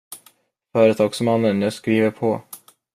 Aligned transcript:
Företagsmannen, 0.71 1.61
jag 1.61 1.73
skriver 1.73 2.11
på. 2.11 2.41